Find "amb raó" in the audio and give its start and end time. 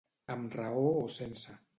0.35-0.87